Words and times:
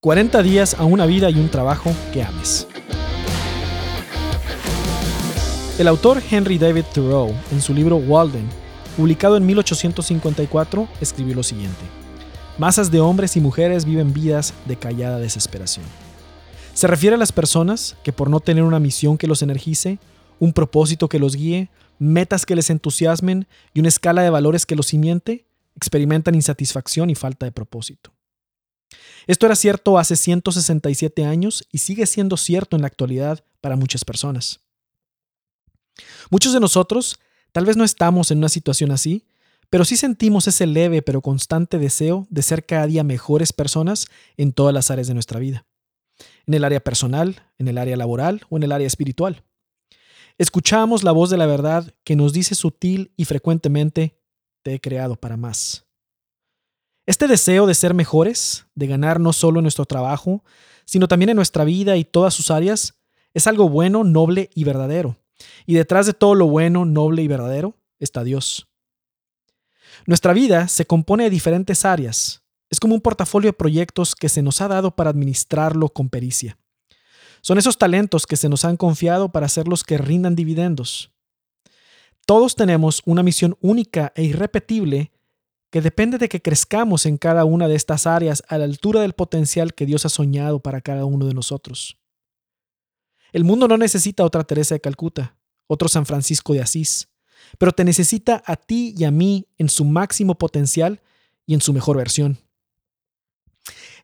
40 0.00 0.44
días 0.44 0.74
a 0.78 0.84
una 0.84 1.06
vida 1.06 1.28
y 1.28 1.34
un 1.40 1.48
trabajo 1.48 1.92
que 2.12 2.22
ames. 2.22 2.68
El 5.76 5.88
autor 5.88 6.22
Henry 6.30 6.56
David 6.56 6.84
Thoreau, 6.94 7.34
en 7.50 7.60
su 7.60 7.74
libro 7.74 7.96
Walden, 7.96 8.48
publicado 8.96 9.36
en 9.36 9.44
1854, 9.44 10.88
escribió 11.00 11.34
lo 11.34 11.42
siguiente. 11.42 11.80
Masas 12.58 12.92
de 12.92 13.00
hombres 13.00 13.36
y 13.36 13.40
mujeres 13.40 13.84
viven 13.84 14.12
vidas 14.12 14.54
de 14.66 14.76
callada 14.76 15.18
desesperación. 15.18 15.84
Se 16.74 16.86
refiere 16.86 17.16
a 17.16 17.18
las 17.18 17.32
personas 17.32 17.96
que 18.04 18.12
por 18.12 18.30
no 18.30 18.38
tener 18.38 18.62
una 18.62 18.78
misión 18.78 19.18
que 19.18 19.26
los 19.26 19.42
energice, 19.42 19.98
un 20.38 20.52
propósito 20.52 21.08
que 21.08 21.18
los 21.18 21.34
guíe, 21.34 21.70
metas 21.98 22.46
que 22.46 22.54
les 22.54 22.70
entusiasmen 22.70 23.48
y 23.74 23.80
una 23.80 23.88
escala 23.88 24.22
de 24.22 24.30
valores 24.30 24.64
que 24.64 24.76
los 24.76 24.86
simiente, 24.86 25.44
experimentan 25.74 26.36
insatisfacción 26.36 27.10
y 27.10 27.16
falta 27.16 27.46
de 27.46 27.50
propósito. 27.50 28.12
Esto 29.26 29.46
era 29.46 29.56
cierto 29.56 29.98
hace 29.98 30.16
167 30.16 31.24
años 31.24 31.66
y 31.70 31.78
sigue 31.78 32.06
siendo 32.06 32.36
cierto 32.36 32.76
en 32.76 32.82
la 32.82 32.88
actualidad 32.88 33.44
para 33.60 33.76
muchas 33.76 34.04
personas. 34.04 34.60
Muchos 36.30 36.52
de 36.52 36.60
nosotros 36.60 37.18
tal 37.52 37.66
vez 37.66 37.76
no 37.76 37.84
estamos 37.84 38.30
en 38.30 38.38
una 38.38 38.48
situación 38.48 38.90
así, 38.90 39.26
pero 39.70 39.84
sí 39.84 39.96
sentimos 39.96 40.46
ese 40.48 40.66
leve 40.66 41.02
pero 41.02 41.20
constante 41.20 41.78
deseo 41.78 42.26
de 42.30 42.42
ser 42.42 42.64
cada 42.64 42.86
día 42.86 43.04
mejores 43.04 43.52
personas 43.52 44.06
en 44.36 44.52
todas 44.52 44.72
las 44.72 44.90
áreas 44.90 45.08
de 45.08 45.14
nuestra 45.14 45.40
vida. 45.40 45.66
En 46.46 46.54
el 46.54 46.64
área 46.64 46.80
personal, 46.80 47.42
en 47.58 47.68
el 47.68 47.78
área 47.78 47.96
laboral 47.96 48.42
o 48.48 48.56
en 48.56 48.62
el 48.62 48.72
área 48.72 48.86
espiritual. 48.86 49.44
Escuchamos 50.38 51.02
la 51.02 51.12
voz 51.12 51.30
de 51.30 51.36
la 51.36 51.46
verdad 51.46 51.92
que 52.04 52.16
nos 52.16 52.32
dice 52.32 52.54
sutil 52.54 53.12
y 53.16 53.24
frecuentemente, 53.24 54.18
te 54.62 54.74
he 54.74 54.80
creado 54.80 55.16
para 55.16 55.36
más. 55.36 55.87
Este 57.08 57.26
deseo 57.26 57.66
de 57.66 57.72
ser 57.72 57.94
mejores, 57.94 58.66
de 58.74 58.86
ganar 58.86 59.18
no 59.18 59.32
solo 59.32 59.60
en 59.60 59.62
nuestro 59.62 59.86
trabajo, 59.86 60.44
sino 60.84 61.08
también 61.08 61.30
en 61.30 61.36
nuestra 61.36 61.64
vida 61.64 61.96
y 61.96 62.04
todas 62.04 62.34
sus 62.34 62.50
áreas, 62.50 62.98
es 63.32 63.46
algo 63.46 63.70
bueno, 63.70 64.04
noble 64.04 64.50
y 64.54 64.64
verdadero. 64.64 65.16
Y 65.64 65.72
detrás 65.72 66.04
de 66.04 66.12
todo 66.12 66.34
lo 66.34 66.48
bueno, 66.48 66.84
noble 66.84 67.22
y 67.22 67.26
verdadero 67.26 67.78
está 67.98 68.24
Dios. 68.24 68.68
Nuestra 70.04 70.34
vida 70.34 70.68
se 70.68 70.84
compone 70.84 71.24
de 71.24 71.30
diferentes 71.30 71.86
áreas. 71.86 72.42
Es 72.68 72.78
como 72.78 72.94
un 72.94 73.00
portafolio 73.00 73.48
de 73.48 73.56
proyectos 73.56 74.14
que 74.14 74.28
se 74.28 74.42
nos 74.42 74.60
ha 74.60 74.68
dado 74.68 74.94
para 74.94 75.08
administrarlo 75.08 75.88
con 75.88 76.10
pericia. 76.10 76.58
Son 77.40 77.56
esos 77.56 77.78
talentos 77.78 78.26
que 78.26 78.36
se 78.36 78.50
nos 78.50 78.66
han 78.66 78.76
confiado 78.76 79.32
para 79.32 79.48
ser 79.48 79.66
los 79.66 79.82
que 79.82 79.96
rindan 79.96 80.36
dividendos. 80.36 81.10
Todos 82.26 82.54
tenemos 82.54 83.00
una 83.06 83.22
misión 83.22 83.56
única 83.62 84.12
e 84.14 84.24
irrepetible 84.24 85.10
que 85.70 85.80
depende 85.80 86.18
de 86.18 86.28
que 86.28 86.40
crezcamos 86.40 87.04
en 87.06 87.18
cada 87.18 87.44
una 87.44 87.68
de 87.68 87.74
estas 87.74 88.06
áreas 88.06 88.42
a 88.48 88.58
la 88.58 88.64
altura 88.64 89.02
del 89.02 89.12
potencial 89.12 89.74
que 89.74 89.86
Dios 89.86 90.06
ha 90.06 90.08
soñado 90.08 90.60
para 90.60 90.80
cada 90.80 91.04
uno 91.04 91.26
de 91.26 91.34
nosotros. 91.34 91.98
El 93.32 93.44
mundo 93.44 93.68
no 93.68 93.76
necesita 93.76 94.24
otra 94.24 94.44
Teresa 94.44 94.74
de 94.74 94.80
Calcuta, 94.80 95.36
otro 95.66 95.88
San 95.88 96.06
Francisco 96.06 96.54
de 96.54 96.62
Asís, 96.62 97.08
pero 97.58 97.72
te 97.72 97.84
necesita 97.84 98.42
a 98.46 98.56
ti 98.56 98.94
y 98.96 99.04
a 99.04 99.10
mí 99.10 99.46
en 99.58 99.68
su 99.68 99.84
máximo 99.84 100.36
potencial 100.36 101.02
y 101.46 101.54
en 101.54 101.60
su 101.60 101.72
mejor 101.72 101.98
versión. 101.98 102.38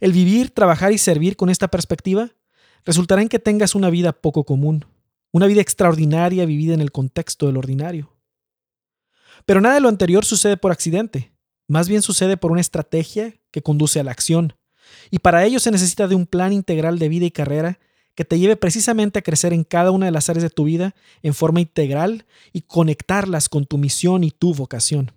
El 0.01 0.12
vivir, 0.12 0.51
trabajar 0.51 0.92
y 0.92 0.98
servir 0.98 1.37
con 1.37 1.48
esta 1.48 1.69
perspectiva 1.69 2.31
resultará 2.85 3.23
en 3.23 3.29
que 3.29 3.39
tengas 3.39 3.75
una 3.75 3.89
vida 3.89 4.12
poco 4.12 4.45
común, 4.45 4.85
una 5.33 5.47
vida 5.47 5.62
extraordinaria 5.62 6.45
vivida 6.45 6.75
en 6.75 6.81
el 6.81 6.92
contexto 6.92 7.47
del 7.47 7.57
ordinario. 7.57 8.15
Pero 9.47 9.61
nada 9.61 9.77
de 9.77 9.81
lo 9.81 9.89
anterior 9.89 10.25
sucede 10.25 10.57
por 10.57 10.70
accidente. 10.70 11.33
Más 11.67 11.89
bien 11.89 12.03
sucede 12.03 12.37
por 12.37 12.53
una 12.53 12.61
estrategia 12.61 13.34
que 13.51 13.62
conduce 13.62 14.01
a 14.01 14.05
la 14.05 14.11
acción. 14.11 14.55
Y 15.11 15.20
para 15.20 15.45
ello 15.45 15.61
se 15.61 15.70
necesita 15.70 16.09
de 16.09 16.15
un 16.15 16.27
plan 16.27 16.53
integral 16.53 16.98
de 16.98 17.09
vida 17.09 17.25
y 17.25 17.31
carrera 17.31 17.79
que 18.15 18.25
te 18.25 18.39
lleve 18.39 18.57
precisamente 18.57 19.19
a 19.19 19.23
crecer 19.23 19.53
en 19.53 19.65
cada 19.65 19.91
una 19.91 20.07
de 20.07 20.12
las 20.12 20.29
áreas 20.29 20.42
de 20.42 20.51
tu 20.51 20.65
vida 20.65 20.95
en 21.23 21.35
forma 21.35 21.61
integral 21.61 22.27
y 22.53 22.62
conectarlas 22.62 23.48
con 23.48 23.67
tu 23.67 23.79
misión 23.79 24.24
y 24.24 24.30
tu 24.30 24.55
vocación. 24.55 25.13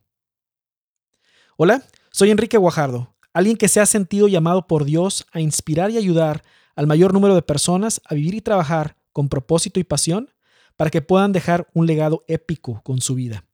Hola, 1.57 1.83
soy 2.11 2.31
Enrique 2.31 2.57
Guajardo, 2.57 3.15
alguien 3.33 3.57
que 3.57 3.67
se 3.67 3.79
ha 3.79 3.85
sentido 3.85 4.27
llamado 4.27 4.67
por 4.67 4.85
Dios 4.85 5.25
a 5.31 5.41
inspirar 5.41 5.91
y 5.91 5.97
ayudar 5.97 6.43
al 6.75 6.87
mayor 6.87 7.13
número 7.13 7.35
de 7.35 7.41
personas 7.41 8.01
a 8.05 8.15
vivir 8.15 8.35
y 8.35 8.41
trabajar 8.41 8.95
con 9.11 9.29
propósito 9.29 9.79
y 9.79 9.83
pasión 9.83 10.31
para 10.75 10.89
que 10.89 11.01
puedan 11.01 11.31
dejar 11.31 11.67
un 11.73 11.87
legado 11.87 12.23
épico 12.27 12.81
con 12.83 13.01
su 13.01 13.15
vida. 13.15 13.46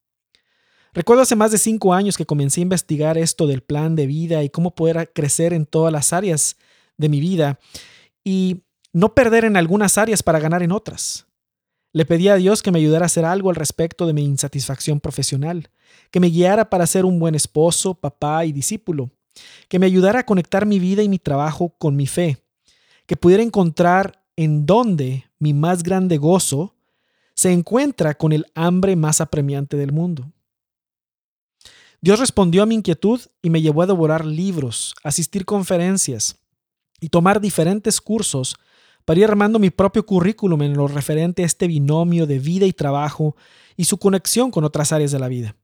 Recuerdo 0.94 1.24
hace 1.24 1.36
más 1.36 1.52
de 1.52 1.58
cinco 1.58 1.94
años 1.94 2.18
que 2.18 2.26
comencé 2.26 2.62
a 2.62 2.64
investigar 2.64 3.18
esto 3.18 3.48
del 3.48 3.64
plan 3.64 3.96
de 3.96 4.06
vida 4.06 4.44
y 4.44 4.50
cómo 4.50 4.76
poder 4.76 5.12
crecer 5.14 5.52
en 5.52 5.66
todas 5.66 5.92
las 5.92 6.14
áreas 6.14 6.56
de 6.98 7.10
mi 7.10 7.20
vida 7.20 7.60
y 8.24 8.62
no 8.94 9.16
perder 9.16 9.46
en 9.46 9.58
algunas 9.58 9.98
áreas 9.98 10.22
para 10.22 10.40
ganar 10.40 10.62
en 10.62 10.72
otras. 10.72 11.26
Le 11.94 12.06
pedí 12.06 12.28
a 12.28 12.36
Dios 12.36 12.62
que 12.62 12.72
me 12.72 12.80
ayudara 12.80 13.06
a 13.06 13.08
hacer 13.08 13.26
algo 13.26 13.50
al 13.50 13.56
respecto 13.56 14.06
de 14.06 14.14
mi 14.14 14.24
insatisfacción 14.24 15.00
profesional, 15.00 15.70
que 16.12 16.20
me 16.20 16.30
guiara 16.30 16.70
para 16.70 16.88
ser 16.88 17.06
un 17.06 17.20
buen 17.20 17.34
esposo, 17.34 17.96
papá 17.96 18.46
y 18.46 18.52
discípulo, 18.52 19.10
que 19.68 19.80
me 19.80 19.88
ayudara 19.88 20.20
a 20.20 20.26
conectar 20.26 20.66
mi 20.66 20.80
vida 20.80 21.02
y 21.02 21.10
mi 21.10 21.18
trabajo 21.18 21.76
con 21.78 21.96
mi 21.96 22.06
fe, 22.06 22.38
que 23.08 23.18
pudiera 23.18 23.44
encontrar 23.44 24.24
en 24.36 24.66
dónde 24.66 25.26
mi 25.40 25.54
más 25.54 25.84
grande 25.84 26.18
gozo 26.18 26.76
se 27.36 27.52
encuentra 27.52 28.16
con 28.16 28.32
el 28.32 28.46
hambre 28.54 28.96
más 28.96 29.22
apremiante 29.22 29.78
del 29.78 29.92
mundo. 29.92 30.33
Dios 32.04 32.20
respondió 32.20 32.64
a 32.64 32.66
mi 32.66 32.76
inquietud 32.76 33.22
y 33.42 33.50
me 33.50 33.62
llevó 33.62 33.82
a 33.82 33.86
devorar 33.86 34.26
libros, 34.26 34.94
asistir 35.06 35.46
conferencias 35.46 36.38
y 37.00 37.08
tomar 37.08 37.40
diferentes 37.40 38.02
cursos 38.02 38.58
para 39.06 39.22
ir 39.22 39.26
armando 39.26 39.58
mi 39.58 39.70
propio 39.70 40.06
currículum 40.06 40.64
en 40.64 40.74
lo 40.74 40.90
referente 40.90 41.44
a 41.44 41.46
este 41.46 41.66
binomio 41.66 42.28
de 42.28 42.40
vida 42.40 42.66
y 42.66 42.74
trabajo 42.74 43.38
y 43.78 43.86
su 43.86 44.00
conexión 44.00 44.52
con 44.52 44.66
otras 44.66 44.92
áreas 44.92 45.14
de 45.14 45.20
la 45.20 45.30
vida. 45.30 45.56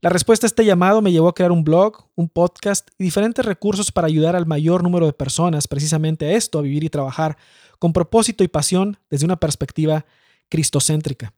La 0.00 0.08
respuesta 0.08 0.46
a 0.46 0.48
este 0.48 0.64
llamado 0.64 1.02
me 1.02 1.12
llevó 1.12 1.28
a 1.28 1.34
crear 1.34 1.52
un 1.52 1.62
blog, 1.62 2.08
un 2.14 2.30
podcast 2.30 2.88
y 2.96 3.04
diferentes 3.04 3.44
recursos 3.44 3.92
para 3.92 4.06
ayudar 4.06 4.36
al 4.36 4.46
mayor 4.46 4.82
número 4.82 5.04
de 5.04 5.12
personas 5.12 5.68
precisamente 5.68 6.24
a 6.24 6.32
esto, 6.32 6.58
a 6.58 6.62
vivir 6.62 6.84
y 6.84 6.88
trabajar 6.88 7.36
con 7.78 7.92
propósito 7.92 8.44
y 8.44 8.48
pasión 8.48 8.96
desde 9.10 9.26
una 9.26 9.36
perspectiva 9.36 10.06
cristocéntrica. 10.48 11.34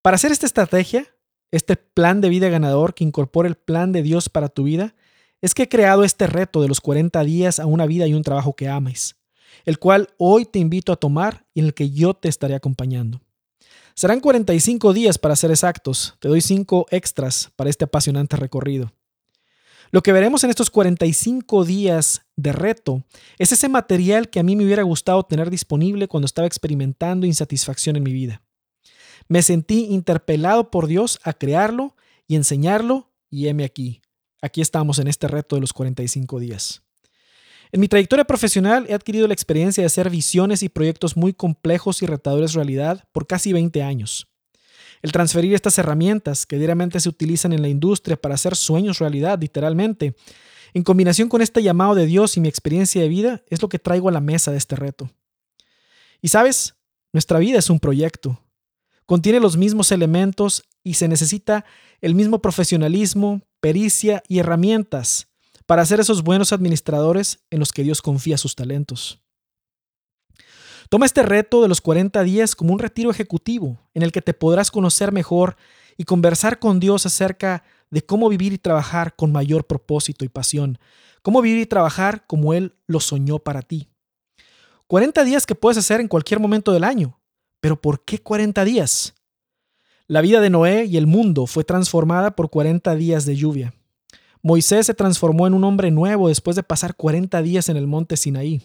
Para 0.00 0.14
hacer 0.14 0.32
esta 0.32 0.46
estrategia, 0.46 1.06
este 1.50 1.76
plan 1.76 2.20
de 2.20 2.28
vida 2.28 2.48
ganador 2.48 2.94
que 2.94 3.04
incorpora 3.04 3.48
el 3.48 3.54
plan 3.54 3.92
de 3.92 4.02
Dios 4.02 4.28
para 4.28 4.48
tu 4.48 4.64
vida, 4.64 4.94
es 5.40 5.54
que 5.54 5.64
he 5.64 5.68
creado 5.68 6.04
este 6.04 6.26
reto 6.26 6.60
de 6.60 6.68
los 6.68 6.80
40 6.80 7.22
días 7.24 7.60
a 7.60 7.66
una 7.66 7.86
vida 7.86 8.06
y 8.06 8.14
un 8.14 8.22
trabajo 8.22 8.54
que 8.54 8.68
ames, 8.68 9.16
el 9.64 9.78
cual 9.78 10.08
hoy 10.18 10.44
te 10.44 10.58
invito 10.58 10.92
a 10.92 10.96
tomar 10.96 11.46
y 11.54 11.60
en 11.60 11.66
el 11.66 11.74
que 11.74 11.90
yo 11.90 12.14
te 12.14 12.28
estaré 12.28 12.54
acompañando. 12.54 13.20
Serán 13.94 14.20
45 14.20 14.92
días 14.92 15.18
para 15.18 15.36
ser 15.36 15.50
exactos, 15.50 16.16
te 16.20 16.28
doy 16.28 16.40
5 16.40 16.86
extras 16.90 17.50
para 17.56 17.70
este 17.70 17.84
apasionante 17.84 18.36
recorrido. 18.36 18.92
Lo 19.90 20.02
que 20.02 20.12
veremos 20.12 20.44
en 20.44 20.50
estos 20.50 20.70
45 20.70 21.64
días 21.64 22.22
de 22.36 22.52
reto 22.52 23.02
es 23.38 23.52
ese 23.52 23.68
material 23.68 24.28
que 24.28 24.38
a 24.38 24.42
mí 24.42 24.54
me 24.54 24.64
hubiera 24.64 24.82
gustado 24.82 25.22
tener 25.22 25.50
disponible 25.50 26.08
cuando 26.08 26.26
estaba 26.26 26.46
experimentando 26.46 27.26
insatisfacción 27.26 27.96
en 27.96 28.02
mi 28.02 28.12
vida. 28.12 28.42
Me 29.28 29.42
sentí 29.42 29.86
interpelado 29.90 30.70
por 30.70 30.86
Dios 30.86 31.20
a 31.22 31.34
crearlo 31.34 31.94
y 32.26 32.36
enseñarlo 32.36 33.10
y 33.30 33.48
heme 33.48 33.64
aquí. 33.64 34.00
Aquí 34.40 34.60
estamos 34.60 34.98
en 34.98 35.08
este 35.08 35.28
reto 35.28 35.56
de 35.56 35.60
los 35.60 35.72
45 35.72 36.40
días. 36.40 36.82
En 37.70 37.80
mi 37.80 37.88
trayectoria 37.88 38.24
profesional 38.24 38.86
he 38.88 38.94
adquirido 38.94 39.26
la 39.26 39.34
experiencia 39.34 39.82
de 39.82 39.86
hacer 39.86 40.08
visiones 40.08 40.62
y 40.62 40.70
proyectos 40.70 41.16
muy 41.16 41.34
complejos 41.34 42.02
y 42.02 42.06
retadores 42.06 42.54
realidad 42.54 43.04
por 43.12 43.26
casi 43.26 43.52
20 43.52 43.82
años. 43.82 44.28
El 45.02 45.12
transferir 45.12 45.54
estas 45.54 45.78
herramientas 45.78 46.46
que 46.46 46.56
diariamente 46.56 46.98
se 46.98 47.10
utilizan 47.10 47.52
en 47.52 47.60
la 47.60 47.68
industria 47.68 48.16
para 48.16 48.34
hacer 48.34 48.56
sueños 48.56 48.98
realidad, 48.98 49.38
literalmente, 49.38 50.16
en 50.72 50.82
combinación 50.82 51.28
con 51.28 51.42
este 51.42 51.62
llamado 51.62 51.94
de 51.94 52.06
Dios 52.06 52.36
y 52.36 52.40
mi 52.40 52.48
experiencia 52.48 53.02
de 53.02 53.08
vida, 53.08 53.42
es 53.48 53.60
lo 53.60 53.68
que 53.68 53.78
traigo 53.78 54.08
a 54.08 54.12
la 54.12 54.20
mesa 54.20 54.50
de 54.50 54.58
este 54.58 54.74
reto. 54.74 55.10
Y 56.20 56.28
sabes, 56.28 56.74
nuestra 57.12 57.38
vida 57.38 57.58
es 57.58 57.70
un 57.70 57.78
proyecto, 57.78 58.40
contiene 59.08 59.40
los 59.40 59.56
mismos 59.56 59.90
elementos 59.90 60.64
y 60.84 60.94
se 60.94 61.08
necesita 61.08 61.64
el 62.02 62.14
mismo 62.14 62.42
profesionalismo, 62.42 63.40
pericia 63.58 64.22
y 64.28 64.38
herramientas 64.38 65.28
para 65.64 65.86
ser 65.86 65.98
esos 65.98 66.22
buenos 66.22 66.52
administradores 66.52 67.38
en 67.48 67.58
los 67.58 67.72
que 67.72 67.84
Dios 67.84 68.02
confía 68.02 68.36
sus 68.36 68.54
talentos. 68.54 69.22
Toma 70.90 71.06
este 71.06 71.22
reto 71.22 71.62
de 71.62 71.68
los 71.68 71.80
40 71.80 72.22
días 72.22 72.54
como 72.54 72.74
un 72.74 72.80
retiro 72.80 73.10
ejecutivo 73.10 73.78
en 73.94 74.02
el 74.02 74.12
que 74.12 74.20
te 74.20 74.34
podrás 74.34 74.70
conocer 74.70 75.10
mejor 75.10 75.56
y 75.96 76.04
conversar 76.04 76.58
con 76.58 76.78
Dios 76.78 77.06
acerca 77.06 77.64
de 77.88 78.04
cómo 78.04 78.28
vivir 78.28 78.52
y 78.52 78.58
trabajar 78.58 79.16
con 79.16 79.32
mayor 79.32 79.66
propósito 79.66 80.26
y 80.26 80.28
pasión, 80.28 80.78
cómo 81.22 81.40
vivir 81.40 81.62
y 81.62 81.66
trabajar 81.66 82.26
como 82.26 82.52
Él 82.52 82.74
lo 82.86 83.00
soñó 83.00 83.38
para 83.38 83.62
ti. 83.62 83.88
40 84.86 85.24
días 85.24 85.46
que 85.46 85.54
puedes 85.54 85.78
hacer 85.78 86.02
en 86.02 86.08
cualquier 86.08 86.40
momento 86.40 86.72
del 86.72 86.84
año, 86.84 87.17
pero 87.60 87.80
¿por 87.80 88.04
qué 88.04 88.18
40 88.18 88.64
días? 88.64 89.14
La 90.06 90.20
vida 90.20 90.40
de 90.40 90.50
Noé 90.50 90.86
y 90.86 90.96
el 90.96 91.06
mundo 91.06 91.46
fue 91.46 91.64
transformada 91.64 92.34
por 92.34 92.50
40 92.50 92.94
días 92.94 93.26
de 93.26 93.36
lluvia. 93.36 93.74
Moisés 94.42 94.86
se 94.86 94.94
transformó 94.94 95.46
en 95.46 95.54
un 95.54 95.64
hombre 95.64 95.90
nuevo 95.90 96.28
después 96.28 96.56
de 96.56 96.62
pasar 96.62 96.94
40 96.94 97.42
días 97.42 97.68
en 97.68 97.76
el 97.76 97.86
monte 97.86 98.16
Sinaí. 98.16 98.62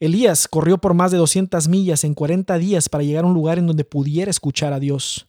Elías 0.00 0.46
corrió 0.46 0.78
por 0.78 0.94
más 0.94 1.10
de 1.10 1.18
200 1.18 1.66
millas 1.68 2.04
en 2.04 2.14
40 2.14 2.56
días 2.58 2.88
para 2.88 3.02
llegar 3.02 3.24
a 3.24 3.26
un 3.26 3.34
lugar 3.34 3.58
en 3.58 3.66
donde 3.66 3.84
pudiera 3.84 4.30
escuchar 4.30 4.72
a 4.72 4.78
Dios. 4.78 5.26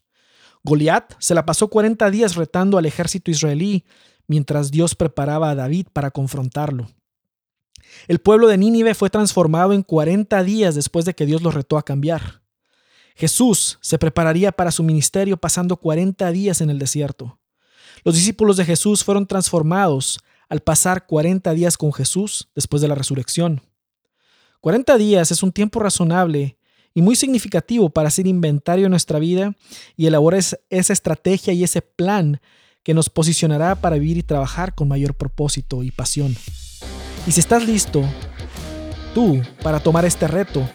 Goliat 0.64 1.14
se 1.20 1.34
la 1.34 1.46
pasó 1.46 1.70
40 1.70 2.12
días 2.12 2.36
retando 2.36 2.78
al 2.78 2.86
ejército 2.86 3.32
israelí 3.32 3.86
mientras 4.28 4.70
Dios 4.70 4.94
preparaba 4.94 5.50
a 5.50 5.56
David 5.56 5.88
para 5.92 6.12
confrontarlo. 6.12 6.88
El 8.08 8.20
pueblo 8.20 8.48
de 8.48 8.58
Nínive 8.58 8.94
fue 8.94 9.10
transformado 9.10 9.74
en 9.74 9.82
40 9.82 10.44
días 10.44 10.76
después 10.76 11.06
de 11.06 11.16
que 11.16 11.26
Dios 11.26 11.42
lo 11.42 11.50
retó 11.50 11.78
a 11.78 11.84
cambiar. 11.84 12.42
Jesús 13.20 13.80
se 13.82 14.00
prepararía 14.00 14.54
para 14.54 14.72
su 14.72 14.82
ministerio 14.82 15.36
pasando 15.36 15.76
40 15.76 16.32
días 16.32 16.62
en 16.62 16.70
el 16.70 16.80
desierto. 16.80 17.38
Los 18.06 18.16
discípulos 18.16 18.56
de 18.56 18.64
Jesús 18.64 19.04
fueron 19.04 19.28
transformados 19.28 20.22
al 20.48 20.62
pasar 20.62 21.06
40 21.06 21.54
días 21.54 21.76
con 21.76 21.92
Jesús 21.92 22.48
después 22.56 22.82
de 22.82 22.88
la 22.88 22.96
resurrección. 22.96 23.62
40 24.62 24.98
días 24.98 25.32
es 25.32 25.44
un 25.44 25.52
tiempo 25.52 25.82
razonable 25.82 26.58
y 26.94 27.02
muy 27.02 27.18
significativo 27.18 27.90
para 27.90 28.08
hacer 28.08 28.26
inventario 28.26 28.86
de 28.86 28.90
nuestra 28.90 29.20
vida 29.20 29.54
y 29.98 30.08
elaborar 30.08 30.42
esa 30.70 30.94
estrategia 30.94 31.52
y 31.52 31.66
ese 31.66 31.82
plan 31.82 32.40
que 32.84 32.94
nos 32.94 33.10
posicionará 33.10 33.76
para 33.76 33.98
vivir 33.98 34.16
y 34.16 34.24
trabajar 34.24 34.76
con 34.76 34.88
mayor 34.88 35.14
propósito 35.14 35.84
y 35.84 35.92
pasión. 35.92 36.38
Y 37.28 37.34
si 37.34 37.42
estás 37.42 37.68
listo, 37.68 38.02
tú, 39.14 39.42
para 39.62 39.82
tomar 39.82 40.06
este 40.06 40.26
reto, 40.26 40.66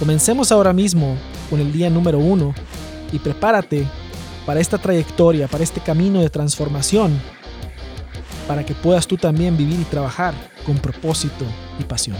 comencemos 0.00 0.50
ahora 0.50 0.72
mismo 0.72 1.16
con 1.48 1.60
el 1.60 1.72
día 1.72 1.90
número 1.90 2.18
uno 2.18 2.54
y 3.12 3.18
prepárate 3.18 3.86
para 4.46 4.60
esta 4.60 4.78
trayectoria, 4.78 5.48
para 5.48 5.64
este 5.64 5.80
camino 5.80 6.20
de 6.20 6.30
transformación, 6.30 7.20
para 8.46 8.64
que 8.64 8.74
puedas 8.74 9.06
tú 9.06 9.16
también 9.16 9.56
vivir 9.56 9.80
y 9.80 9.84
trabajar 9.84 10.34
con 10.64 10.78
propósito 10.78 11.44
y 11.78 11.84
pasión. 11.84 12.16